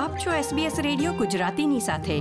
આપ 0.00 0.10
છો 0.16 0.56
SBS 0.56 0.82
radio 0.82 1.12
ગુજરાતીની 1.12 1.80
સાથે. 1.80 2.14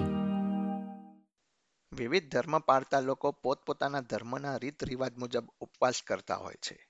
વિવિધ 1.91 2.31
ધર્મ 2.31 2.59
પાળતા 2.59 2.99
લોકો 2.99 3.31
પોતપોતાના 3.31 4.01
ધર્મના 4.01 4.57
રીત 4.57 4.83
રિવાજ 4.83 5.17
મુજબ 5.17 5.49
ઉપવાસ 5.59 6.01
કરતા 6.07 6.35
હોય 6.35 6.53
છે. 6.53 6.89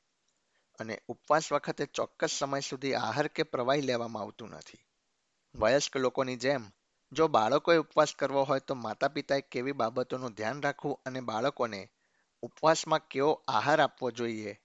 અને 0.80 1.02
ઉપવાસ 1.08 1.52
વખતે 1.52 1.86
ચોક્કસ 1.86 2.30
સમય 2.30 2.60
સુધી 2.60 2.94
આહાર 2.94 3.28
કે 3.28 3.44
પ્રવાહી 3.44 3.82
લેવામાં 3.82 4.24
આવતું 4.24 4.50
નથી. 4.50 4.78
વયસ્ક 5.56 5.98
લોકોની 5.98 6.36
જેમ, 6.36 6.64
જો 7.12 7.28
બાળકોએ 7.28 7.78
ઉપવાસ 7.78 8.16
કરવો 8.20 8.44
હોય 8.44 8.60
તો 8.60 8.76
માતા 8.76 9.08
પિતાએ 9.08 9.42
કેવી 9.42 9.72
બાબતોનું 9.72 10.34
ધ્યાન 10.34 10.62
રાખવું 10.62 11.00
અને 11.06 11.22
બાળકોને 11.22 11.90
ઉપવાસમાં 12.42 13.08
કેવો 13.08 13.44
આહાર 13.48 13.82
આપવો 13.82 14.12
જોઈએ, 14.12 14.60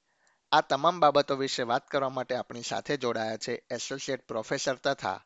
આ 0.53 0.61
તમામ 0.61 1.01
બાબતો 1.01 1.37
વિશે 1.37 1.63
વાત 1.63 1.89
કરવા 1.89 2.09
માટે 2.09 2.35
આપણી 2.35 2.63
સાથે 2.63 2.97
જોડાયા 2.97 3.37
છે 3.37 3.63
એસોસિએટ 3.71 4.27
પ્રોફેસર 4.27 4.75
તથા 4.75 5.25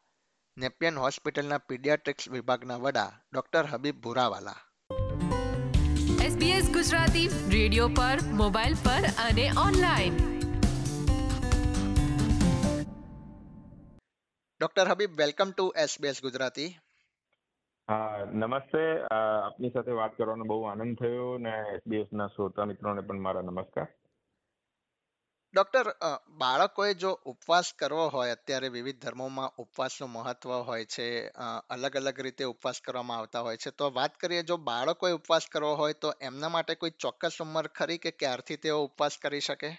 નેપિયન 0.59 0.99
હોસ્પિટલના 0.99 1.59
પીડિયાટ્રિક્સ 1.59 2.29
વિભાગના 2.29 2.77
વડા 2.77 3.13
doctor 3.33 3.65
Habib 3.65 3.95
Bhurawala. 3.95 4.55
SBS 6.25 6.73
Gujarati 6.73 7.29
radio 7.29 7.89
પર 7.89 8.19
મોબાઈલ 8.33 8.75
પર 8.75 9.05
અને 9.07 9.51
online. 9.67 10.17
Doctor 14.61 14.89
Habib 14.89 15.11
welcome 15.11 15.51
to 15.51 15.75
SBS 15.77 16.23
Gujarati. 16.23 16.67
હા 17.89 18.19
નમસ્તે. 18.33 18.99
અ, 18.99 19.15
આપની 19.47 19.71
સાથે 19.71 19.91
વાત 19.91 20.17
કરવાનો 20.17 20.45
બહુ 20.45 20.63
આનંદ 20.63 20.97
થયો 20.97 21.39
ને 21.39 21.63
SBS 21.75 22.07
ના 22.13 22.27
શ્રોતા 22.27 22.65
મિત્રોને 22.65 23.01
પણ 23.01 23.21
મારા 23.21 23.41
નમસ્કાર. 23.41 23.87
ડોક્ટર 25.57 25.89
બાળકોએ 26.41 26.95
જો 26.95 27.11
ઉપવાસ 27.27 27.69
કરવો 27.79 28.09
હોય, 28.09 28.33
અત્યારે 28.33 28.69
વિવિધ 28.69 28.99
ધર્મોમાં 29.01 29.55
ઉપવાસનું 29.59 30.11
મહત્વ 30.11 30.51
હોય 30.51 30.85
છે 30.85 31.07
અલગ 31.71 31.97
અલગ 31.97 32.21
રીતે 32.21 32.45
ઉપવાસ 32.45 32.81
કરવામાં 32.81 33.19
આવતા 33.19 33.41
હોય 33.41 33.57
છે, 33.57 33.71
તો 33.71 33.91
વાત 33.91 34.19
કરીએ 34.21 34.43
જો 34.43 34.57
બાળકોએ 34.57 35.13
ઉપવાસ 35.13 35.47
કરવો 35.53 35.75
હોય, 35.75 35.93
તો 35.93 36.13
એમના 36.21 36.49
માટે 36.49 36.75
કોઈ 36.75 36.91
ચોક્કસ 36.91 37.41
ઉંમર 37.41 37.67
ખરી 37.67 37.99
કે 37.99 38.11
ક્યારથી 38.11 38.57
તેઓ 38.57 38.85
ઉપવાસ 38.85 39.19
કરી 39.23 39.41
શકે? 39.41 39.73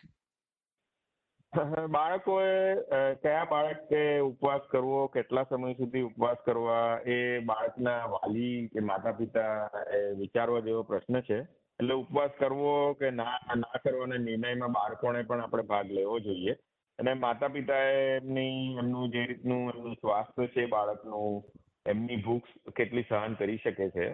બાળકોએ 1.89 2.49
કયા 2.75 3.13
કયા 3.13 3.45
બાળકે 3.45 4.19
ઉપવાસ 4.19 4.61
કરવો, 4.71 5.07
કેટલા 5.07 5.43
સમય 5.43 5.73
સુધી 5.73 6.01
ઉપવાસ 6.01 6.37
કરવા, 6.45 6.99
એ 7.05 7.39
બાળકના 7.39 8.01
વાલી 8.05 8.67
કે 8.67 8.79
માતા 8.79 9.11
પિતા 9.11 9.69
વિચારવા 10.17 10.59
જેવો 10.59 10.83
પ્રશ્ન 10.83 11.21
છે. 11.21 11.58
એટલે 11.79 11.95
ઉપવાસ 11.95 12.31
કરવો 12.39 12.71
કે 12.93 13.09
ના 13.11 13.55
ના 13.55 13.79
કરવાના 13.83 14.23
નિર્ણયમાં 14.23 14.73
બાળકોને 14.77 15.19
પણ 15.23 15.43
આપણે 15.43 15.63
ભાગ 15.63 15.91
લેવો 15.97 16.15
જોઈએ. 16.19 16.55
અને 16.99 17.13
માતા 17.15 17.49
પિતાએ 17.49 17.93
એમની, 18.15 18.77
એમનું 18.77 19.11
જે 19.11 19.21
રીતનું, 19.25 19.61
એમનું 19.73 19.95
સ્વાસ્થ્ય 19.95 20.47
છે 20.47 20.65
બાળકનું, 20.67 21.43
એમની 21.85 22.23
ભૂખ 22.25 22.49
કેટલી 22.75 23.05
સહન 23.09 23.37
કરી 23.41 23.61
શકે 23.63 23.87
છે, 23.89 24.07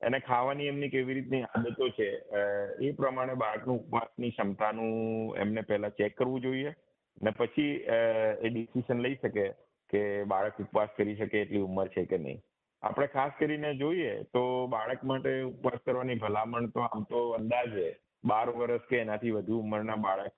અને 0.00 0.18
ખાવાની 0.20 0.66
એમની 0.66 0.88
કેવી 0.88 1.14
રીતની 1.14 1.44
આદતો 1.44 1.90
છે 1.98 2.08
એ 2.80 2.92
પ્રમાણે 2.92 3.34
બાળકનું 3.34 3.82
ઉપવાસની 3.82 4.30
ક્ષમતાનું 4.30 5.36
એમને 5.36 5.62
પહેલા 5.62 5.96
ચેક 5.98 6.16
કરવું 6.16 6.42
જોઈએ. 6.42 6.72
ને 7.22 7.30
પછી 7.30 7.72
એ 8.44 8.48
ડિસિઝન 8.50 9.04
લઈ 9.06 9.20
શકે 9.22 9.46
કે 9.90 10.00
બાળક 10.24 10.58
ઉપવાસ 10.60 10.90
કરી 10.96 11.16
શકે, 11.16 11.42
એટલી 11.42 11.66
ઉંમર 11.68 11.88
છે 11.88 12.04
કે 12.04 12.18
નહીં. 12.18 12.40
આપણે 12.82 13.06
ખાસ 13.06 13.32
કરીને 13.38 13.70
જોઈએ 13.74 14.12
તો 14.34 14.42
બાળક 14.66 15.02
માટે 15.04 15.32
ઉપવાસ 15.42 15.80
કરવાની 15.86 16.20
ભલામણ 16.22 16.70
તો 16.76 16.80
આમ 16.80 17.02
તો 17.10 17.20
અંદાજે 17.30 17.88
બાર 18.24 18.46
વર્ષ 18.50 18.88
કે 18.90 19.00
એનાથી 19.00 19.34
વધુ 19.36 19.60
ઉંમરના 19.60 19.98
બાળક 20.06 20.32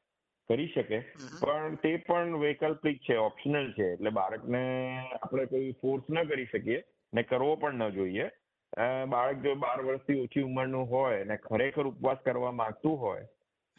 કરી 0.48 0.70
શકે. 0.75 0.98
પણ 1.41 1.77
તે 1.83 1.92
પણ 2.09 2.39
વૈકલ્પિક 2.39 2.98
છે 3.06 3.17
ઓપ્શનલ 3.17 3.69
છે. 3.73 3.86
એટલે 3.92 4.11
બાળકને 4.11 4.62
આપણે 5.23 5.47
કોઈ 5.47 5.70
ફોર્સ 5.83 6.11
ન 6.11 6.25
કરી 6.25 6.51
શકીએ 6.53 6.81
ને 7.12 7.23
કરવો 7.23 7.55
પણ 7.56 7.75
ન 7.75 7.95
જોઈએ. 7.98 8.27
બાળક 9.08 9.41
જો 9.42 9.55
બાર 9.55 9.79
વર્ષથી 9.83 10.20
ઓછી 10.20 10.42
ઉંમરનું 10.42 10.90
હોય 10.90 11.24
ને 11.24 11.36
ખરેખર 11.46 11.86
ઉપવાસ 11.86 12.23
કરવા 12.24 12.52
માંગતું 12.61 13.01
હોય 13.01 13.27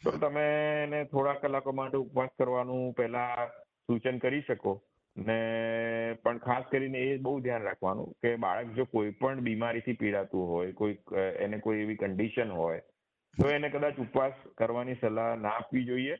તો 0.02 0.10
તમે 0.22 0.44
એને 0.82 1.00
થોડા 1.04 1.40
કલાકો 1.42 1.72
માટે 1.72 1.96
ઉપવાસ 1.96 2.32
કરવાનું 2.38 2.94
પહેલા 2.94 3.46
સૂચન 3.86 4.18
કરી 4.18 4.44
શકો. 4.48 4.72
ને 5.16 6.18
પણ 6.22 6.38
ખાસ 6.38 6.64
કરીને 6.70 6.98
એ 6.98 7.18
બહુ 7.18 7.40
ધ્યાન 7.40 7.62
રાખવાનું 7.62 8.12
કે 8.22 8.36
બાળક 8.36 8.72
જો 8.76 8.84
કોઈ 8.84 9.10
પણ 9.10 9.40
બીમારીથી 9.40 10.00
પીડાતું 10.02 10.48
હોય, 10.48 10.72
કોઈ 10.72 10.98
એને 11.40 11.58
કોઈ 11.58 11.82
એવી 11.82 11.96
કન્ડિશન 11.96 12.50
હોય, 12.50 12.80
તો 13.36 13.48
એને 13.48 13.70
કદાચ 13.70 13.98
ઉપવાસ 13.98 14.34
કરવાની 14.54 14.98
સલાહ 15.00 15.36
ના 15.36 15.58
આપવી 15.58 15.84
જોઈએ. 15.84 16.16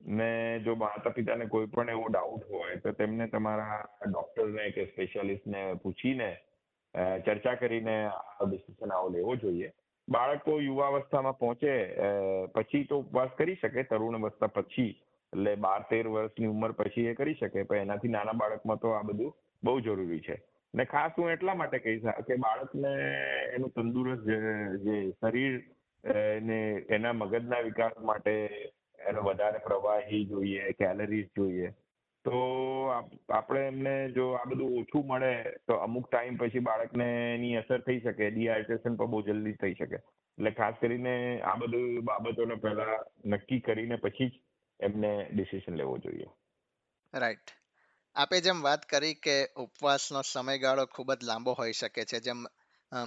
ને 0.00 0.60
જો 0.64 0.74
માતા 0.76 1.10
પિતાને 1.10 1.46
કોઈ 1.46 1.66
પણ 1.66 1.88
એવો 1.88 2.06
ડાઉટ 2.08 2.44
હોય, 2.50 2.76
તો 2.76 2.92
તેમને 2.92 3.26
તમારા 3.28 3.78
ડોક્ટરને 4.06 4.70
કે 4.70 4.84
સ્પેશિયાલિસ્ટને 4.86 5.62
પૂછીને 5.82 6.28
ચર્ચા 7.24 7.54
કરીને 7.54 7.96
આ 8.06 8.46
ડિસિઝન 8.46 8.92
આવો 8.92 9.08
લેવો 9.10 9.36
જોઈએ. 9.36 9.72
બાળકો 10.08 10.60
યુવાવસ્થામાં 10.60 11.38
પહોંચે 11.38 11.72
પછી 12.54 12.84
તો 12.84 12.98
ઉપવાસ 12.98 13.30
કરી 13.38 13.54
શકે, 13.54 13.82
તરુણ 13.84 14.20
અવસ્થા 14.20 14.46
પછી 14.46 14.92
એટલે 15.32 15.56
બાર 15.56 15.80
તેર 15.90 16.06
વર્ષની 16.08 16.46
ઉંમર 16.46 16.72
પછી 16.72 17.06
એ 17.06 17.14
કરી 17.14 17.34
શકે, 17.34 17.64
પણ 17.64 17.76
એનાથી 17.76 18.08
નાના 18.08 18.32
બાળકમાં 18.32 18.78
તો 18.78 18.92
આ 18.92 19.02
બધું 19.02 19.34
બહુ 19.62 19.80
જરૂરી 19.80 20.20
છે. 20.20 20.36
ને 20.74 20.84
ખાસ 20.84 21.12
હું 21.18 21.32
એટલા 21.32 21.54
માટે 21.54 21.78
કહીશ 21.78 22.06
કે 22.26 22.36
બાળકને 22.36 22.92
એનું 23.56 23.74
તંદુરસ્ત 23.74 24.24
જે 24.84 24.96
શરીર 25.20 25.54
ને 26.40 26.58
એના 26.88 27.12
મગજના 27.12 27.60
વિકાસ 27.60 28.00
માટે 28.02 28.34
એને 29.08 29.20
વધારે 29.20 29.58
પ્રવાહી 29.58 30.24
જોઈએ 30.24 30.72
કેલરીઝ 30.72 31.30
જોઈએ. 31.36 31.70
તો 32.24 32.38
આપણે 33.30 33.60
એમને 33.66 33.94
જો 34.12 34.24
આ 34.32 34.48
બધું 34.50 34.78
ઓછું 34.80 35.06
મળે, 35.06 35.32
તો 35.66 35.74
અમુક 35.76 36.08
ટાઈમ 36.08 36.36
પછી 36.36 36.60
બાળકને 36.60 37.06
એની 37.34 37.56
અસર 37.56 37.80
થઈ 37.80 38.00
શકે 38.00 38.30
ડિહાઇડ્રેશન 38.30 38.96
પણ 38.96 39.12
બહુ 39.12 39.22
જલ્દી 39.22 39.60
થઈ 39.62 39.74
શકે. 39.74 39.98
એટલે 40.38 40.50
ખાસ 40.50 40.74
કરીને 40.80 41.14
આ 41.42 41.56
બધું 41.56 42.04
બાબતોને 42.04 42.56
પહેલા 42.56 42.98
નક્કી 43.26 43.60
કરીને 43.60 43.96
પછી 43.96 44.28
જ 44.28 44.40
એમને 44.80 45.10
ડિસિઝન 45.30 45.76
લેવો 45.76 45.94
જોઈએ. 45.98 46.28
રાઈટ 47.12 47.48
આપે 48.16 48.38
જેમ 48.40 48.62
વાત 48.62 48.82
કરી 48.86 49.16
કે 49.16 49.34
ઉપવાસનો 49.56 50.20
સમયગાળો 50.24 50.84
ખૂબ 50.88 51.10
જ 51.14 51.20
લાંબો 51.24 51.52
હોઈ 51.54 51.74
શકે 51.74 52.02
છે, 52.04 52.18
જેમ 52.20 52.40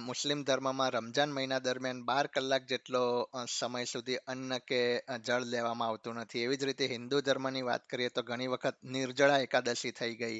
મુસ્લિમ 0.00 0.40
ધર્મમાં 0.44 0.92
રમજાન 0.92 1.30
મહિના 1.30 1.58
દરમિયાન 1.60 2.02
બાર 2.04 2.26
કલાક 2.28 2.64
જેટલો 2.66 3.02
સમય 3.50 3.86
સુધી 3.86 4.18
અન્ન 4.26 4.58
કે 4.68 4.80
જળ 5.20 5.44
લેવામાં 5.46 5.88
આવતું 5.88 6.20
નથી. 6.20 6.44
એવી 6.44 6.56
જ 6.56 6.64
રીતે 6.64 6.86
હિન્દુ 6.86 7.16
ધર્મની 7.22 7.64
વાત 7.64 7.84
કરીએ 7.86 8.10
તો 8.10 8.22
ઘણી 8.22 8.48
વખત 8.48 8.76
નિર્જળા 8.92 9.40
એકાદશી 9.40 9.92
થઈ 9.92 10.14
ગઈ. 10.16 10.38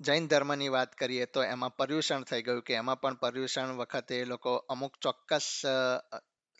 જૈન 0.00 0.28
ધર્મની 0.28 0.70
વાત 0.70 0.94
કરીએ 0.94 1.26
તો 1.28 1.40
એમાં 1.44 1.76
પર્યુષણ 1.76 2.24
થઈ 2.24 2.42
ગયું 2.42 2.62
કે 2.62 2.74
એમાં 2.74 3.00
પણ 3.00 3.16
પર્યુષણ 3.16 3.76
વખતે 3.78 4.14
એ 4.18 4.24
લોકો 4.26 4.52
અમુક 4.68 4.94
ચોક્કસ 4.98 5.48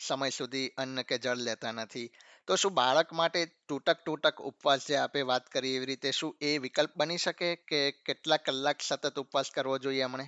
સમય 0.01 0.31
સુધી 0.31 0.69
અન્ન 0.77 1.03
કે 1.05 1.17
જળ 1.19 1.41
લેતા 1.45 1.73
નથી. 1.75 2.09
તો 2.49 2.57
શું 2.57 2.73
બાળક 2.75 3.11
માટે 3.13 3.41
તૂટક 3.69 3.99
તૂટક 4.05 4.37
ઉપવાસ 4.51 4.83
જે 4.85 4.97
આપે 4.99 5.21
વાત 5.25 5.45
કરી 5.49 5.75
એવી 5.75 5.91
રીતે 5.91 6.11
શું 6.15 6.33
એ 6.43 6.53
વિકલ્પ 6.65 6.93
બની 6.97 7.21
શકે 7.21 7.39
કે 7.67 7.81
કેટલા 8.07 8.41
કલાક 8.45 8.79
સતત 8.83 9.15
ઉપવાસ 9.21 9.49
કરવો 9.53 9.77
જોઈએ 9.81 10.05
હમણે 10.07 10.27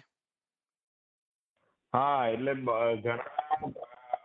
હા, 1.92 2.28
એટલે 2.28 2.52
ઘણા 2.98 3.70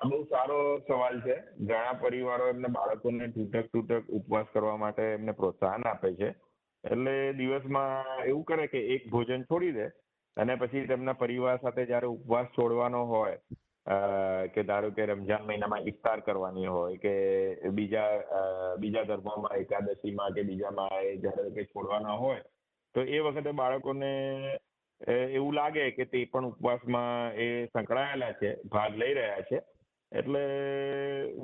બહુ 0.03 0.19
સારો 0.25 0.57
સવાલ 0.83 1.17
છે. 1.21 1.35
ઘણા 1.61 1.99
પરિવારો 2.01 2.47
એમને 2.49 2.69
બાળકોને 2.71 3.27
તૂટક 3.31 3.67
તૂટક 3.71 4.05
ઉપવાસ 4.11 4.47
કરવા 4.51 4.77
માટે 4.77 5.03
એમને 5.11 5.33
પ્રોત્સાહન 5.35 5.87
આપે 5.87 6.09
છે. 6.15 6.29
એટલે 6.83 7.13
દિવસમાં 7.33 7.91
એવું 8.25 8.45
કરે 8.45 8.65
કે 8.67 8.79
એક 8.93 9.03
ભોજન 9.09 9.45
છોડી 9.45 9.73
દે 9.73 9.85
અને 10.37 10.53
પછી 10.57 10.87
તેમના 10.87 11.13
પરિવાર 11.15 11.57
સાથે 11.59 11.85
જ્યારે 11.85 12.07
ઉપવાસ 12.09 12.47
છોડવાનો 12.51 13.01
હોય 13.07 13.37
કે 13.85 14.63
ધારો 14.63 14.89
કે 14.97 15.05
રમઝાન 15.05 15.45
મહિનામાં 15.45 15.87
ઇફતાર 15.87 16.21
કરવાની 16.21 16.67
હોય 16.67 16.97
કે 16.97 17.13
બીજા 17.77 18.09
બીજા 18.77 19.07
ધર્મોમાં 19.09 19.57
એકાદશીમાં 19.61 20.35
કે 20.35 20.43
બીજામાં 20.49 20.93
એ 21.01 21.15
જ્યારે 21.23 21.49
કંઈ 21.55 21.71
છોડવાના 21.73 22.17
હોય, 22.17 22.43
તો 22.95 23.01
એ 23.01 23.19
વખતે 23.19 23.51
બાળકોને 23.53 24.11
એવું 25.37 25.55
લાગે 25.55 25.91
કે 25.97 26.05
તે 26.05 26.25
પણ 26.31 26.51
ઉપવાસમાં 26.51 27.33
એ 27.35 27.47
સંકળાયેલા 27.73 28.33
છે, 28.41 28.49
ભાગ 28.71 28.93
લઈ 29.01 29.13
રહ્યા 29.13 29.47
છે. 29.49 29.59
એટલે 30.11 30.43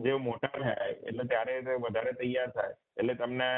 જે 0.04 0.13
મોટા 0.19 0.54
થાય, 0.54 0.94
એટલે 1.10 1.24
ત્યારે 1.25 1.78
વધારે 1.83 2.13
તૈયાર 2.22 2.51
થાય, 2.54 2.74
એટલે 3.00 3.13
તમને 3.16 3.51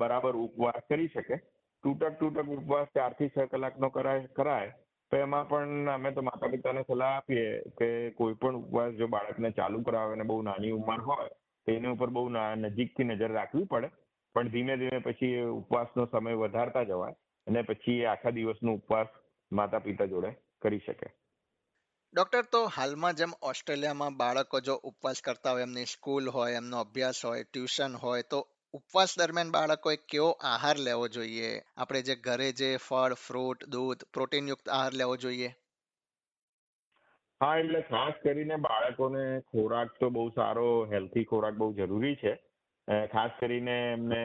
બરાબર 0.00 0.34
ઉપવાસ 0.46 0.82
કરી 0.88 1.08
શકે. 1.08 1.36
તૂટક 1.84 2.14
તૂટક 2.20 2.48
ઉપવાસ 2.54 2.88
ચારથી 2.96 3.32
છ 3.34 3.50
કલાકનો 3.52 3.88
કરાય 3.90 4.28
કરાય 4.38 4.72
તો 5.10 5.16
એમાં 5.16 5.48
પણ 5.48 5.90
અમે 5.90 6.10
તો 6.10 6.22
માતા 6.22 6.48
પિતાને 6.48 6.82
સલાહ 6.82 7.12
આપીએ 7.16 7.60
કે 7.78 8.10
કોઈ 8.10 8.34
પણ 8.34 8.56
ઉપવાસ 8.56 8.94
જો 8.94 9.06
બાળકને 9.06 9.50
ચાલુ 9.50 9.82
કરાવે 9.82 10.12
અને 10.12 10.24
બહુ 10.24 10.42
નાની 10.42 10.70
ઉંમર 10.70 11.00
હોય, 11.00 11.28
તો 11.66 11.72
એની 11.72 11.88
ઉપર 11.88 12.10
બહુ 12.10 12.28
નજીકથી 12.56 13.04
નજર 13.04 13.32
રાખવી 13.32 13.64
પડે. 13.64 13.90
પણ 14.34 14.48
ધીમે 14.48 14.76
ધીમે 14.76 14.98
પછી 14.98 15.40
ઉપવાસનો 15.40 16.06
સમય 16.06 16.34
વધારતા 16.34 16.82
જવાય 16.82 17.12
અને 17.46 17.62
પછી 17.62 18.04
આખા 18.04 18.30
દિવસનો 18.30 18.74
ઉપવાસ 18.74 19.06
માતા 19.52 19.78
પિતા 19.78 20.06
જોડે 20.06 20.30
કરી 20.62 20.82
શકે. 20.86 21.08
ડોક્ટર, 22.14 22.42
તો 22.52 22.66
હાલમાં 22.66 23.14
જેમ 23.14 23.32
ઓસ્ટ્રેલિયામાં 23.42 24.16
બાળકો 24.16 24.60
જો 24.60 24.74
ઉપવાસ 24.74 25.22
કરતા 25.22 25.52
હોય, 25.52 25.62
એમની 25.62 25.84
સ્કૂલ 25.84 26.28
હોય, 26.28 26.52
એમનો 26.52 26.80
અભ્યાસ 26.80 27.24
હોય, 27.24 27.42
ટ્યુશન 27.42 27.96
હોય, 27.96 28.22
તો 28.22 28.48
ઉપવાસ 28.74 29.12
દરમિયાન 29.18 29.52
બાળકોએ 29.52 29.96
કેવો 30.12 30.28
આહાર 30.48 30.78
લેવો 30.78 31.06
જોઈએ? 31.08 31.52
આપણે 31.76 32.00
જે 32.02 32.16
ઘરે 32.26 32.48
જે 32.52 32.68
ફળ, 32.78 33.14
ફ્રૂટ, 33.26 33.64
દૂધ, 33.74 34.02
પ્રોટીનયુક્ત 34.12 34.68
આહાર 34.68 34.92
લેવો 34.92 35.14
જોઈએ? 35.16 35.48
હા, 37.40 37.54
એટલે 37.62 37.80
ખાસ 37.82 38.20
કરીને 38.22 38.56
બાળકોને 38.66 39.24
ખોરાક 39.52 39.96
તો 40.00 40.10
બહુ 40.10 40.26
સારો 40.30 40.66
હેલ્થી 40.92 41.24
ખોરાક 41.24 41.54
બહુ 41.54 41.70
જરૂરી 41.72 42.20
છે. 42.24 42.34
ખાસ 43.14 43.32
કરીને 43.40 43.76
એમને 43.92 44.22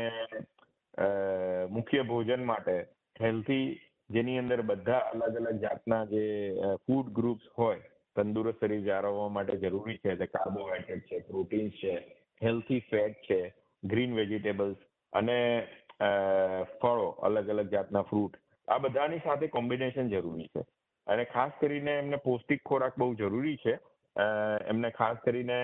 મુખ્ય 1.69 2.03
ભોજન 2.03 2.45
માટે 2.45 2.77
હેલ્થી 3.21 3.65
જેની 4.09 4.37
અંદર 4.37 4.61
બધા 4.69 5.01
અલગ 5.13 5.41
અલગ 5.41 5.57
જાતના 5.61 6.03
જે 6.05 6.23
ફૂડ 6.85 7.07
ગ્રુપ્સ 7.13 7.49
હોય, 7.57 7.81
તંદુરસ્ત 8.15 8.59
શરીર 8.59 8.85
જાળવવા 8.85 9.33
માટે 9.37 9.55
જરૂરી 9.57 9.99
છે. 10.03 10.15
તે 10.15 10.31
કાર્બોહાઈડ્રેટ 10.35 11.05
છે 11.09 11.25
પ્રોટીન્સ 11.27 11.73
છે 11.81 11.93
હેલ્થી 12.41 12.85
ફેટ 12.91 13.27
છે 13.27 13.41
ગ્રીન 13.83 14.15
વેજીટેબલ્સ 14.15 14.77
અને 15.13 15.39
ફળો 16.81 17.09
અલગ 17.27 17.49
અલગ 17.49 17.67
જાતના 17.69 18.01
ફ્રૂટ. 18.01 18.37
આ 18.67 18.77
બધાની 18.77 19.25
સાથે 19.25 19.47
કોમ્બિનેશન 19.47 20.09
જરૂરી 20.09 20.47
છે. 20.47 20.61
અને 21.07 21.23
ખાસ 21.33 21.51
કરીને 21.61 21.91
એમને 21.91 22.17
પૌષ્ટિક 22.25 22.61
ખોરાક 22.65 22.97
બહુ 22.97 23.15
જરૂરી 23.15 23.57
છે. 23.65 23.75
એમને 24.67 24.89
ખાસ 24.89 25.17
કરીને 25.25 25.59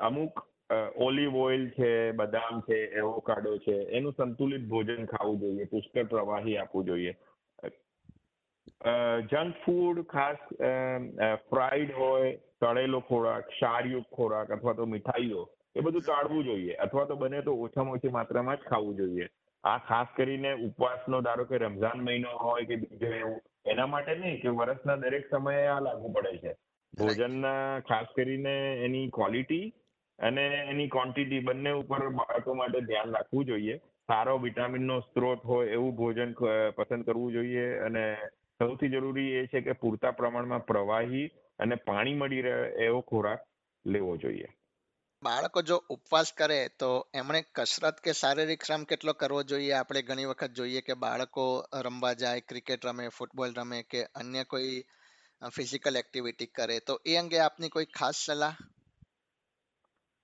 અમુક 0.00 0.42
ઓલિવ 0.96 1.36
ઓઇલ 1.36 1.64
છે, 1.70 1.90
બદામ 2.12 2.60
છે, 2.60 2.78
એવોકાડો 2.98 3.58
છે, 3.58 3.76
એનું 3.98 4.12
સંતુલિત 4.12 4.64
ભોજન 4.68 5.04
ખાવું 5.06 5.40
જોઈએ, 5.40 5.64
પુષ્કળ 5.64 6.04
પ્રવાહી 6.04 6.56
આપવું 6.56 6.84
જોઈએ. 6.84 7.12
જંક 9.30 9.54
ફૂડ 9.64 10.00
ખાસ 10.06 10.38
ફ્રાઈડ 11.50 11.92
હોય, 11.92 12.32
તળેલો 12.60 13.00
ખોરાક 13.00 13.44
ક્ષારયુક્ત 13.48 14.10
ખોરાક 14.16 14.50
અથવા 14.50 14.72
તો 14.72 14.86
મીઠાઈઓ 14.86 15.44
એ 15.76 15.80
બધું 15.80 16.02
ટાળવું 16.02 16.44
જોઈએ. 16.44 16.74
અથવા 16.74 17.04
તો 17.04 17.16
બને 17.16 17.42
તો 17.42 17.54
ઓછામાં 17.54 17.94
ઓછી 17.94 18.08
માત્રામાં 18.08 18.56
જ 18.56 18.60
ખાવું 18.60 18.96
જોઈએ. 18.96 19.28
આ 19.64 19.78
ખાસ 19.78 20.06
કરીને 20.16 20.52
ઉપવાસનો, 20.52 21.20
ધારો 21.20 21.44
કે 21.44 21.56
રમઝાન 21.56 22.00
મહિનો 22.00 22.28
હોય 22.28 22.64
કે 22.64 22.76
બીજો 22.76 23.06
એવું, 23.06 23.40
એના 23.66 23.86
માટે 23.86 24.14
નહીં, 24.14 24.42
કે 24.42 24.48
વર્ષના 24.48 24.96
દરેક 24.96 25.30
સમયે 25.30 25.66
આ 25.66 25.80
લાગુ 25.80 26.12
પડે 26.12 26.36
છે. 26.38 26.52
ભોજનના 26.94 27.80
ખાસ 27.80 28.06
કરીને 28.16 28.54
એની 28.84 29.08
ક્વોલિટી 29.08 29.72
અને 30.18 30.44
એની 30.46 30.88
ક્વોન્ટિટી 30.88 31.40
બંને 31.40 31.70
ઉપર 31.70 32.08
બાળકો 32.08 32.54
માટે 32.54 32.80
ધ્યાન 32.80 33.10
રાખવું 33.10 33.44
જોઈએ. 33.44 33.76
સારો 34.06 34.38
વિટામિનનો 34.38 35.00
સ્ત્રોત 35.00 35.44
હોય 35.44 35.68
એવું 35.68 35.96
ભોજન 35.96 36.34
પસંદ 36.76 37.04
કરવું 37.04 37.32
જોઈએ. 37.32 37.78
અને 37.78 38.16
સૌથી 38.58 38.88
જરૂરી 38.88 39.32
એ 39.32 39.46
છે 39.46 39.60
કે 39.60 39.72
પૂરતા 39.72 40.10
પ્રમાણમાં 40.10 40.66
પ્રવાહી 40.66 41.30
અને 41.58 41.74
પાણી 41.74 42.14
મળી 42.14 42.42
રહે 42.42 42.68
એવો 42.84 43.00
ખોરાક 43.00 43.40
લેવો 43.86 44.16
જોઈએ. 44.16 44.46
બાળકો 45.24 45.62
જો 45.62 45.76
ઉપવાસ 45.90 46.32
કરે, 46.38 46.68
તો 46.78 46.88
એમણે 47.14 47.40
કસરત 47.54 48.00
કે 48.04 48.12
શારીરિક 48.12 48.62
શ્રમ 48.62 48.84
કેટલો 48.84 49.12
કરવો 49.12 49.42
જોઈએ? 49.42 49.72
આપણે 49.72 50.02
ઘણી 50.02 50.24
વખત 50.24 50.50
જોઈએ 50.50 50.80
કે 50.80 50.94
બાળકો 50.94 51.44
રમવા 51.82 52.12
જાય, 52.12 52.40
ક્રિકેટ 52.40 52.86
રમે, 52.86 53.08
ફૂટબોલ 53.08 53.54
રમે 53.58 53.82
કે 53.82 54.04
અન્ય 54.14 54.44
કોઈ 54.44 54.82
ફિઝિકલ 55.56 55.96
એક્ટિવિટી 55.96 56.46
કરે. 56.46 56.78
તો 56.86 57.00
એ 57.06 57.16
અંગે 57.16 57.38
આપની 57.38 57.68
કોઈ 57.68 57.84
ખાસ 57.84 58.14
સલાહ? 58.26 58.56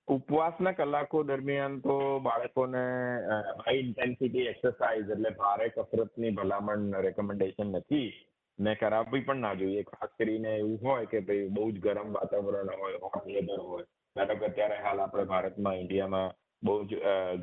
ઉપવાસના 0.07 0.71
કલાકો 0.71 1.23
દરમિયાન 1.23 1.79
તો 1.79 2.19
બાળકોને 2.19 2.83
હાઈ 3.65 3.77
ઇન્ટેન્સિટી 3.77 4.39
એક્સરસાઇઝ 4.39 5.09
એટલે 5.09 5.29
ભારે 5.29 5.69
કસરતની 5.69 6.29
ભલામણ 6.29 7.01
રેકમેન્ડેશન 7.01 7.71
નથી. 7.71 8.27
ને 8.59 8.75
કરાવવી 8.75 9.21
પણ 9.21 9.35
ના 9.35 9.53
જોઈએ. 9.53 9.83
ખાસ 9.83 10.09
કરીને 10.17 10.49
એવું 10.55 10.79
હોય 10.83 11.05
કે 11.05 11.19
ભાઈ 11.19 11.47
બહુ 11.47 11.71
જ 11.71 11.79
ગરમ 11.79 12.13
વાતાવરણ 12.13 12.69
હોય 12.79 13.01
હોટ 13.03 13.27
વેધર 13.27 13.59
હોય. 13.59 13.85
ધારો 14.15 14.35
કે 14.39 14.45
અત્યારે 14.49 14.77
હાલ 14.85 14.99
આપણે 15.01 15.25
ભારતમાં, 15.31 15.81
ઇન્ડિયામાં 15.83 16.33
બહુ 16.63 16.73
જ 16.89 16.91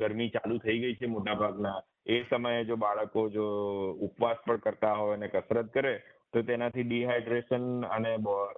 ગરમી 0.00 0.34
ચાલુ 0.36 0.58
થઈ 0.64 0.78
ગઈ 0.82 0.98
છે 1.00 1.12
મોટાભાગના. 1.14 1.78
એ 2.06 2.16
સમયે 2.30 2.64
જો 2.68 2.76
બાળકો 2.84 3.24
જો 3.36 3.46
ઉપવાસ 4.06 4.38
પણ 4.46 4.64
કરતા 4.66 4.94
હોય 5.00 5.16
અને 5.18 5.28
કસરત 5.28 5.70
કરે, 5.76 5.94
તો 6.32 6.42
તેનાથી 6.42 6.86
ડિહાઇડ્રેશન 6.88 7.66
અને 7.96 8.10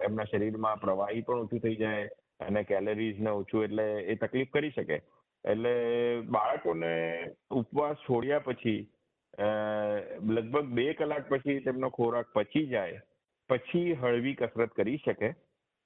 એમના 0.07 0.29
શરીરમાં 0.31 0.81
પ્રવાહી 0.83 1.25
પણ 1.27 1.43
ઓછું 1.45 1.63
થઈ 1.65 1.79
જાય 1.83 2.09
અને 2.47 2.61
કેલરીઝ 2.63 3.19
ને 3.19 3.31
ઓછું 3.41 3.65
એટલે 3.67 3.85
એ 4.13 4.15
તકલીફ 4.23 4.51
કરી 4.55 4.73
શકે. 4.77 4.97
એટલે 5.45 5.73
બાળકોને 6.35 6.91
ઉપવાસ 7.59 8.03
છોડ્યા 8.07 8.47
પછી 8.47 8.81
લગભગ 10.35 10.67
બે 10.77 10.85
કલાક 10.93 11.29
પછી 11.29 11.63
તેમનો 11.67 11.89
ખોરાક 11.97 12.27
પચી 12.35 12.67
જાય, 12.73 12.99
પછી 13.49 13.95
હળવી 14.01 14.35
કસરત 14.41 14.75
કરી 14.79 15.01
શકે. 15.05 15.29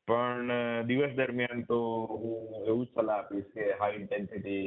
પણ 0.08 0.52
દિવસ 0.88 1.14
દરમિયાન 1.18 1.62
તો 1.70 1.78
હું 2.22 2.66
એવું 2.68 2.90
સલાહ 2.96 3.20
આપીશ 3.20 3.48
કે 3.54 3.64
હાઈ 3.80 3.96
ઇન્ટેન્સિટી 3.96 4.66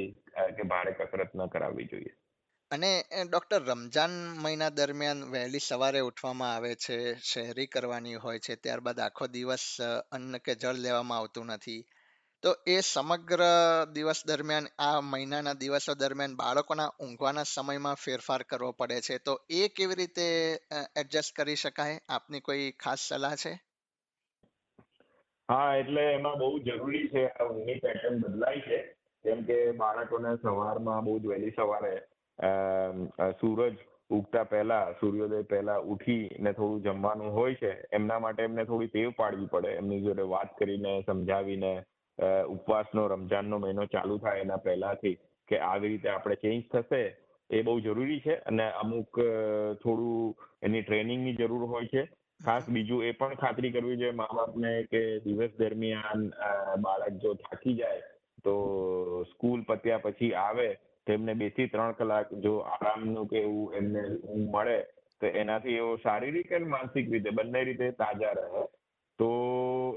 કે 0.57 0.63
ભારે 0.71 0.91
કસરત 0.91 1.31
ન 1.35 1.45
કરાવવી 1.45 1.85
જોઈએ. 1.85 2.13
અને 2.71 2.89
ડોક્ટર 3.29 3.61
રમજાન 3.63 4.15
મહિના 4.37 4.69
દરમિયાન 4.69 5.21
વહેલી 5.23 5.59
સવારે 5.59 5.99
ઉઠવામાં 5.99 6.55
આવે 6.55 6.73
છે, 6.75 6.97
શહેરી 7.21 7.67
કરવાની 7.67 8.15
હોય 8.15 8.39
છે, 8.39 8.55
ત્યારબાદ 8.55 8.99
આખો 8.99 9.27
દિવસ 9.27 9.65
અન્ન 10.11 10.37
કે 10.37 10.55
જળ 10.55 10.83
લેવામાં 10.87 11.17
આવતું 11.19 11.45
નથી. 11.45 11.85
તો 12.43 12.51
એ 12.67 12.75
સમગ્ર 12.81 13.41
દિવસ 13.93 14.21
દરમિયાન, 14.27 14.67
આ 14.79 15.01
મહિનાના 15.01 15.53
દિવસો 15.53 15.93
દરમિયાન 15.93 16.35
બાળકોના 16.35 16.91
ઊંઘવાના 16.99 17.43
સમયમાં 17.43 17.95
ફેરફાર 17.95 18.43
કરવો 18.43 18.71
પડે 18.71 19.01
છે. 19.01 19.17
તો 19.17 19.33
એ 19.49 19.67
કેવી 19.67 19.95
રીતે 19.95 20.27
એડજસ્ટ 20.95 21.35
કરી 21.35 21.55
શકાય? 21.55 21.99
આપની 22.09 22.39
કોઈ 22.39 22.71
ખાસ 22.71 22.99
સલાહ 23.09 23.35
છે? 23.35 23.53
હા, 25.49 25.75
એટલે 25.75 26.01
એમાં 26.13 26.39
બહુ 26.39 26.59
જરૂરી 26.59 27.07
છે 27.09 27.21
આ 27.27 27.45
ઊંઘની 27.45 27.81
પેટર્ન 27.83 28.17
બદલાય 28.23 28.65
છે. 28.67 28.79
કેમ 29.25 29.39
કે 29.43 29.55
બાળકોને 29.79 30.31
સવારમાં 30.41 31.05
બહુ 31.05 31.13
જ 31.19 31.25
વહેલી 31.31 31.55
સવારે 31.55 31.95
સૂરજ 33.39 33.77
ઉગતા 34.09 34.43
પહેલા, 34.51 34.93
સૂર્યોદય 34.99 35.47
પહેલા 35.49 35.79
ઉઠીને 35.93 36.51
થોડું 36.53 36.83
જમવાનું 36.83 37.33
હોય 37.33 37.55
છે, 37.55 37.71
એમના 37.93 38.19
માટે 38.19 38.43
એમને 38.43 38.63
થોડી 38.65 38.91
ટેવ 38.93 39.09
પાડવી 39.17 39.49
પડે. 39.51 39.71
એમની 39.79 40.03
જોડે 40.05 40.27
વાત 40.33 40.53
કરીને, 40.59 40.93
સમજાવીને 41.07 41.73
ઉપવાસનો 42.49 43.07
રમજાનનો 43.07 43.59
મહિનો 43.59 43.85
ચાલુ 43.85 44.17
થાય 44.17 44.45
એના 44.45 44.63
પહેલાથી 44.67 45.17
કે 45.49 45.59
આવી 45.59 45.91
રીતે 45.93 46.09
આપણે 46.09 46.35
ચેન્જ 46.35 46.63
થશે, 46.73 47.03
એ 47.49 47.61
બહુ 47.61 47.79
જરૂરી 47.79 48.21
છે. 48.21 48.35
અને 48.49 48.65
અમુક 48.83 49.19
થોડું 49.83 50.35
એની 50.63 50.85
ટ્રેનિંગની 50.87 51.37
જરૂર 51.41 51.63
હોય 51.73 51.91
છે. 51.93 52.03
ખાસ 52.45 52.69
બીજું 52.69 53.03
એ 53.03 53.11
પણ 53.13 53.35
ખાતરી 53.35 53.71
કરવી 53.71 53.97
જોઈએ 53.97 54.11
મા 54.11 54.35
બાપને 54.35 54.71
કે 54.83 55.01
દિવસ 55.19 55.57
દરમિયાન 55.59 56.21
બાળક 56.81 57.17
જો 57.23 57.33
થાકી 57.35 57.75
જાય 57.75 58.05
તો 58.43 58.53
સ્કૂલ 59.31 59.63
પત્યા 59.63 59.97
પછી 59.97 60.31
આવે 60.35 60.67
તો 61.07 61.13
એમને 61.13 61.33
બેથી 61.35 61.67
ત્રણ 61.67 61.93
કલાક 61.93 62.31
જો 62.39 62.53
આરામનું 62.67 63.27
કે 63.27 63.43
એવું 63.43 63.75
એમને 63.75 64.03
ઊંઘ 64.07 64.49
મળે 64.55 64.77
તો 65.21 65.31
એનાથી 65.35 65.75
એઓ 65.75 65.89
શારીરિક 65.97 66.51
અને 66.51 66.65
માનસિક 66.65 67.11
રીતે 67.11 67.31
બંને 67.31 67.63
રીતે 67.63 67.87
તાજા 67.91 68.33
રહે. 68.33 68.65
તો 69.19 69.29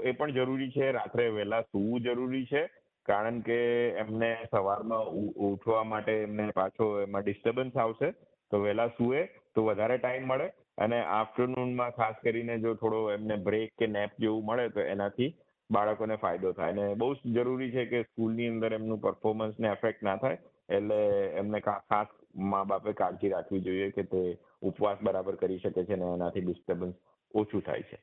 એ 0.03 0.11
પણ 0.11 0.35
જરૂરી 0.37 0.71
છે 0.71 0.91
રાત્રે 0.91 1.27
વહેલા 1.29 1.61
સૂવું 1.61 2.03
જરૂરી 2.03 2.45
છે 2.45 2.63
કારણ 3.05 3.39
કે 3.41 3.59
એમને 3.97 4.31
સવારમાં 4.51 5.07
ઉઠવા 5.47 5.83
માટે 5.83 6.13
એમને 6.17 6.49
પાછો 6.51 6.89
એમાં 7.01 7.23
ડિસ્ટર્બન્સ 7.23 7.77
આવશે. 7.77 8.09
તો 8.51 8.59
વહેલા 8.59 8.89
સૂવે 8.97 9.21
તો 9.55 9.65
વધારે 9.65 9.97
ટાઈમ 9.97 10.25
મળે 10.25 10.47
અને 10.77 10.99
આફ્ટરનૂનમાં 11.17 11.91
ખાસ 11.91 12.15
કરીને 12.23 12.55
જો 12.59 12.75
થોડો 12.75 12.99
એમને 13.11 13.37
બ્રેક 13.47 13.73
કે 13.79 13.87
નેપ 13.87 14.13
જેવું 14.19 14.45
મળે 14.45 14.69
તો 14.69 14.81
એનાથી 14.93 15.31
બાળકોને 15.69 16.15
ફાયદો 16.15 16.53
થાય. 16.53 16.73
અને 16.73 16.95
બહુ 16.95 17.13
જ 17.15 17.35
જરૂરી 17.35 17.71
છે 17.71 17.85
કે 17.85 18.03
સ્કૂલની 18.03 18.47
અંદર 18.47 18.73
એમનું 18.73 19.03
પરફોર્મન્સને 19.05 19.67
એફેક્ટ 19.71 20.03
ના 20.03 20.17
થાય, 20.17 20.37
એટલે 20.69 20.99
એમને 21.41 21.59
ખાસ 21.61 22.09
મા 22.51 22.63
બાપે 22.65 22.93
કાળજી 22.93 23.29
રાખવી 23.29 23.65
જોઈએ 23.67 23.91
કે 23.91 24.03
તે 24.03 24.23
ઉપવાસ 24.61 24.99
બરાબર 25.01 25.35
કરી 25.35 25.59
શકે 25.59 25.85
છે 25.85 25.93
અને 25.93 26.07
એનાથી 26.13 26.45
ડિસ્ટર્બન્સ 26.45 26.95
ઓછું 27.33 27.61
થાય 27.61 27.87
છે. 27.91 27.97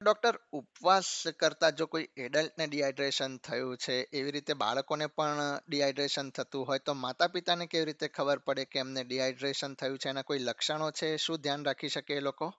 ડોક્ટર 0.00 0.36
ઉપવાસ 0.52 1.08
કરતા 1.40 1.68
જો 1.70 1.86
કોઈ 1.86 2.04
એડલ્ટને 2.16 2.66
ડિહાઇડ્રેશન 2.66 3.32
થયું 3.46 3.76
છે, 3.76 3.96
એવી 4.12 4.30
રીતે 4.30 4.54
બાળકોને 4.54 5.06
પણ 5.06 5.40
ડિહાઇડ્રેશન 5.68 6.28
થતું 6.30 6.66
હોય, 6.66 6.78
તો 6.78 6.94
માતા 6.94 7.28
પિતાને 7.28 7.66
કેવી 7.66 7.84
રીતે 7.84 8.08
ખબર 8.08 8.38
પડે 8.38 8.64
કે 8.64 8.78
એમને 8.78 9.04
ડિહાઇડ્રેશન 9.04 9.74
થયું 9.74 9.98
છે? 9.98 10.08
એના 10.08 10.22
કોઈ 10.22 10.38
લક્ષણો 10.38 10.90
છે? 10.90 11.08
શું 11.16 11.42
ધ્યાન 11.42 11.64
રાખી 11.64 11.88
શકે 11.88 12.14
એ 12.14 12.20
લોકો? 12.20 12.50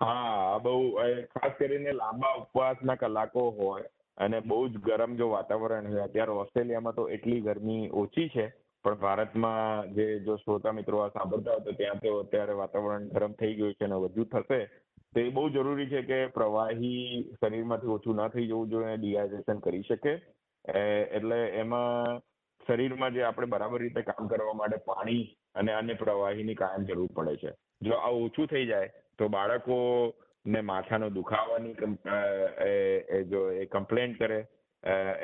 હા 0.00 0.58
બહુ 0.58 0.74
ખાસ 1.34 1.58
કરીને 1.58 1.92
લાંબા 1.92 2.34
ઉપવાસના 2.34 2.94
કલાકો 2.94 3.50
હોય 3.50 3.88
અને 4.18 4.40
બહુ 4.40 4.68
જ 4.68 4.78
ગરમ 4.78 5.16
જો 5.16 5.28
વાતાવરણ 5.28 5.86
હોય, 5.86 6.04
અત્યારે 6.04 6.32
ઓસ્ટ્રેલિયામાં 6.32 6.94
તો 6.94 7.08
એટલી 7.08 7.40
ગરમી 7.40 7.90
ઓછી 7.94 8.28
છે, 8.28 8.46
પણ 8.84 8.94
ભારતમાં 8.94 9.94
જે 9.94 10.06
જો 10.20 10.36
શ્રોતા 10.36 10.72
મિત્રો 10.72 11.02
આ 11.02 11.08
સાંભળતા 11.08 11.52
હોય, 11.52 11.64
તો 11.64 11.72
ત્યાં 11.72 11.98
તો 11.98 12.14
અત્યારે 12.20 12.52
વાતાવરણ 12.52 13.08
ગરમ 13.08 13.32
થઈ 13.32 13.54
ગયું 13.54 13.74
છે 13.74 13.84
અને 13.84 14.00
વધુ 14.04 14.24
થશે. 14.24 14.60
તો 15.14 15.20
એ 15.20 15.30
બહુ 15.30 15.42
જરૂરી 15.50 15.90
છે 15.92 16.02
કે 16.02 16.18
પ્રવાહી 16.34 17.22
શરીરમાંથી 17.40 17.94
ઓછું 17.94 18.20
ન 18.20 18.32
થઈ 18.34 18.48
જવું 18.50 18.70
જોઈએ 18.72 18.96
ડિહાઇડ્રેશન 18.96 19.62
કરી 19.64 19.86
શકે. 19.88 20.12
એટલે 21.18 21.38
એમાં 21.62 22.20
શરીરમાં 22.68 23.14
જે 23.14 23.24
આપણે 23.24 23.52
બરાબર 23.54 23.80
રીતે 23.82 24.02
કામ 24.02 24.30
કરવા 24.32 24.56
માટે 24.60 24.78
પાણી 24.86 25.24
અને 25.54 25.72
અન્ય 25.72 25.98
પ્રવાહીની 26.04 26.60
કાયમ 26.62 26.86
જરૂર 26.90 27.10
પડે 27.16 27.34
છે. 27.42 27.50
જો 27.82 27.94
આ 27.98 28.14
ઓછું 28.22 28.50
થઈ 28.54 28.66
જાય 28.66 28.88
તો 29.18 29.28
બાળકો 29.28 29.76
ને 30.46 30.60
માથાનો 30.70 31.10
દુખાવાની 31.10 31.74
જો 33.32 33.40
એ 33.52 33.66
કમ્પ્લેન્ટ 33.74 34.18
કરે 34.22 34.40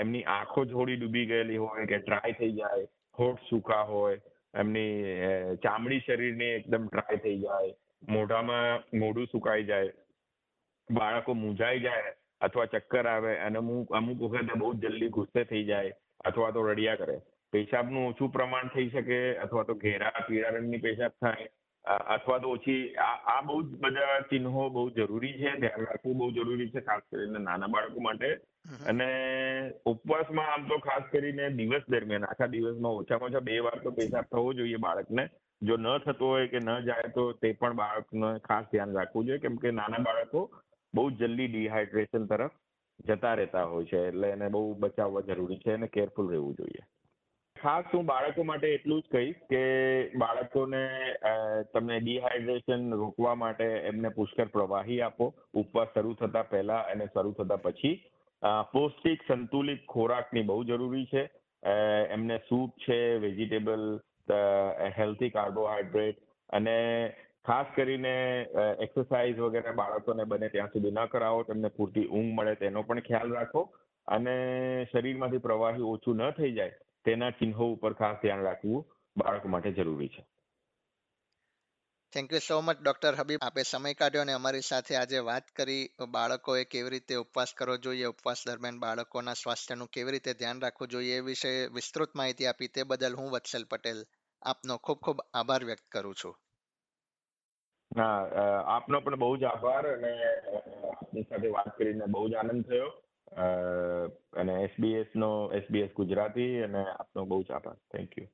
એમની 0.02 0.26
આંખો 0.36 0.60
થોડી 0.74 1.00
ડૂબી 1.00 1.26
ગયેલી 1.26 1.62
હોય 1.64 1.86
કે 1.86 1.98
ડ્રાય 1.98 2.38
થઈ 2.40 2.52
જાય, 2.52 2.86
હોઠ 3.18 3.42
સૂકા 3.50 3.84
હોય, 3.90 4.18
એમની 4.54 4.92
ચામડી 5.62 6.04
શરીરની 6.06 6.54
એકદમ 6.58 6.84
ડ્રાય 6.88 7.22
થઈ 7.24 7.38
જાય 7.40 7.74
મોઢામાં 8.02 8.82
મોઢું 8.94 9.26
સુકાઈ 9.26 9.64
જાય 9.64 9.92
બાળકો 10.88 11.34
મૂંઝાઈ 11.34 11.80
જાય 11.80 12.12
અથવા 12.40 12.66
ચક્કર 12.66 13.06
આવે 13.06 13.32
અને 13.40 13.58
અમુક 13.58 13.94
અમુક 13.94 14.18
વખતે 14.20 14.58
બહુ 14.58 14.74
જલ્દી 14.74 15.08
ગુસ્સે 15.10 15.44
થઈ 15.44 15.64
જાય 15.64 15.92
અથવા 16.24 16.52
તો 16.52 16.62
રડિયા 16.62 16.96
કરે. 16.96 17.20
પેશાબનું 17.52 18.08
ઓછું 18.08 18.32
પ્રમાણ 18.32 18.70
થઈ 18.70 18.90
શકે 18.90 19.38
અથવા 19.38 19.64
તો 19.64 19.74
ઘેરા 19.74 20.26
પીળા 20.28 20.50
રંગની 20.50 20.78
પેશાબ 20.78 21.12
થાય 21.20 21.48
અથવા 22.14 22.38
તો 22.40 22.50
ઓછી 22.50 22.82
આ 22.98 23.16
આ 23.26 23.42
બહુ 23.42 23.62
જ 23.62 23.76
બધા 23.76 24.20
ચિહ્નો 24.30 24.68
બહુ 24.70 24.90
જરૂરી 24.90 25.32
છે 25.32 25.52
ધ્યાન 25.60 25.86
રાખવું 25.86 26.18
બહુ 26.18 26.30
જરૂરી 26.32 26.70
છે 26.70 26.80
ખાસ 26.80 27.04
કરીને 27.10 27.38
નાના 27.38 27.68
બાળકો 27.68 28.00
માટે. 28.00 28.30
અને 28.86 29.08
ઉપવાસમાં 29.86 30.52
આમ 30.52 30.68
તો 30.68 30.78
ખાસ 30.78 31.04
કરીને 31.12 31.44
દિવસ 31.56 31.86
દરમિયાન 31.88 32.28
આખા 32.28 32.48
દિવસમાં 32.48 32.98
ઓછામાં 33.00 33.30
ઓછા 33.30 33.40
બે 33.40 33.60
વાર 33.60 33.78
તો 33.82 33.90
પેશાબ 33.92 34.30
થવો 34.30 34.52
જોઈએ 34.52 34.78
બાળકને. 34.78 35.24
જો 35.62 35.76
ન 35.76 35.86
થતો 35.98 36.26
હોય 36.26 36.48
કે 36.48 36.60
ન 36.60 36.70
જાય 36.80 37.12
તો 37.14 37.32
તે 37.32 37.52
પણ 37.52 37.76
બાળકને 37.76 38.38
ખાસ 38.38 38.64
ધ્યાન 38.72 38.96
રાખવું 38.96 39.26
જોઈએ. 39.26 39.38
કેમ 39.38 39.56
કે 39.56 39.70
નાના 39.70 40.04
બાળકો 40.08 40.42
બહુ 40.94 41.10
જલ્દી 41.10 41.48
ડિહાઇડ્રેશન 41.48 42.26
તરફ 42.26 42.54
જતા 43.04 43.34
રહેતા 43.34 43.64
હોય 43.64 43.84
છે 43.84 44.02
એટલે 44.08 44.28
એને 44.30 44.48
બહુ 44.48 44.74
બચાવવા 44.78 45.20
જરૂરી 45.20 45.62
છે 45.64 45.72
અને 45.72 45.88
કેરફુલ 45.88 46.30
રહેવું 46.30 46.54
જોઈએ. 46.54 46.84
ખાસ 47.56 47.84
હું 47.94 48.04
બાળકો 48.06 48.44
માટે 48.44 48.66
એટલું 48.68 49.00
જ 49.02 49.12
કહીશ 49.12 49.40
કે 49.50 49.62
બાળકોને 50.16 50.82
તમને 51.22 51.62
તમે 51.74 52.00
ડિહાઇડ્રેશન 52.00 52.82
રોકવા 52.94 53.34
માટે 53.34 53.64
એમને 53.90 54.08
પુષ્કળ 54.08 54.52
પ્રવાહી 54.56 55.00
આપો. 55.00 55.32
ઉપવાસ 55.54 55.94
શરૂ 55.94 56.14
થતા 56.14 56.42
પહેલા 56.52 56.82
અને 56.92 57.06
શરૂ 57.14 57.32
થતા 57.32 57.62
પછી 57.64 57.94
પૌષ્ટિક 58.72 59.22
સંતુલિત 59.28 59.86
ખોરાકની 59.88 60.42
બહુ 60.42 60.64
જરૂરી 60.64 61.06
છે. 61.06 61.24
એમને 62.10 62.38
સૂપ 62.48 62.76
છે 62.78 62.98
વેજીટેબલ 63.18 63.84
હેલ્ધી 64.98 65.30
કાર્બોહાઈડ્રેટ 65.30 66.18
અને 66.50 66.76
ખાસ 67.44 67.66
કરીને 67.76 68.14
એક્સરસાઇઝ 68.80 69.38
વગેરે 69.38 69.72
બાળકોને 69.72 70.24
બને 70.24 70.48
ત્યાં 70.48 70.68
સુધી 70.68 70.90
ન 70.90 71.06
કરાવો, 71.06 71.42
તેમને 71.42 71.68
પૂરતી 71.68 72.06
ઊંઘ 72.06 72.32
મળે 72.34 72.54
તેનો 72.54 72.82
પણ 72.82 73.00
ખ્યાલ 73.00 73.32
રાખો 73.32 73.62
અને 74.08 74.34
શરીરમાંથી 74.92 75.38
પ્રવાહી 75.38 75.90
ઓછું 75.92 76.16
ન 76.16 76.30
થઈ 76.30 76.52
જાય 76.52 76.70
તેના 77.04 77.30
ચિહ્નો 77.30 77.72
ઉપર 77.72 77.92
ખાસ 77.92 78.16
ધ્યાન 78.22 78.42
રાખવું 78.42 78.86
બાળકો 79.16 79.48
માટે 79.48 79.72
જરૂરી 79.72 80.08
છે. 80.08 80.24
Thank 82.12 82.32
you 82.32 82.40
so 82.40 82.60
much 82.60 82.78
doctor 82.82 83.14
Habib 83.14 83.40
આપે 83.42 83.62
સમય 83.62 83.94
કાઢ્યો 83.94 84.22
અને 84.22 84.32
અમારી 84.32 84.60
સાથે 84.60 84.96
આજે 84.96 85.18
વાત 85.18 85.46
કરી. 85.56 85.88
બાળકોએ 86.10 86.64
કેવી 86.64 86.90
રીતે 86.90 87.14
ઉપવાસ 87.14 87.54
કરવો 87.54 87.76
જોઈએ, 87.76 88.06
ઉપવાસ 88.06 88.44
દરમિયાન 88.46 88.78
બાળકોના 88.80 89.34
સ્વાસ્થ્યનું 89.34 89.88
કેવી 89.88 90.10
રીતે 90.10 90.34
ધ્યાન 90.34 90.62
રાખવું 90.62 90.88
જોઈએ 90.88 91.16
એ 91.16 91.20
વિશે 91.20 91.52
વિસ્તૃત 91.74 92.14
માહિતી 92.16 92.46
આપી. 92.46 92.68
તે 92.68 92.82
બદલ 92.82 93.14
હું 93.14 93.30
વત્સલ 93.34 93.64
પટેલ. 93.70 94.00
આપનો 94.42 94.76
ખૂબ 94.76 94.98
ખૂબ 94.98 95.22
આભાર 95.34 95.64
વ્યક્ત 95.64 95.88
કરું 95.92 96.14
છું. 96.14 96.36
હા 97.96 98.28
આપનો 98.66 99.00
પણ 99.00 99.16
બહુ 99.16 99.36
જ 99.36 99.44
આભાર 99.44 99.96
અને 99.96 100.12
આપની 100.88 101.22
સાથે 101.22 101.48
વાત 101.48 101.78
કરીને 101.78 102.04
બહુ 102.06 102.28
જ 102.28 102.34
આનંદ 102.34 102.64
થયો. 102.64 102.88
અને 104.36 104.64
SBS 104.64 105.06
નો 105.16 105.52
SBS 105.54 105.86
ગુજરાતી 105.86 106.62
અને 106.62 106.84
આપનો 106.90 107.24
બહુ 107.24 107.42
જ 107.42 107.50
આભાર. 107.50 107.74
થેન્ક 107.74 108.18
યુ 108.18 108.26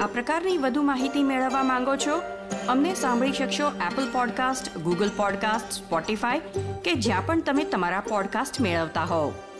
આ 0.00 0.06
પ્રકારની 0.06 0.58
વધુ 0.58 0.82
માહિતી 0.82 1.22
મેળવવા 1.22 1.62
માંગો 1.62 1.96
છો? 1.96 2.22
અમને 2.68 2.94
સાંભળી 2.94 3.32
શકશો 3.32 3.68
Apple 3.68 4.12
podcast 4.12 4.78
Google 4.78 5.08
podcast 5.16 5.84
Spotify 5.84 6.40
કે 6.84 6.94
જ્યાં 6.94 7.26
પણ 7.26 7.42
તમે 7.42 7.64
તમારા 7.64 8.00
પોડકાસ્ટ 8.00 8.60
મેળવતા 8.60 9.04
હોવ. 9.04 9.51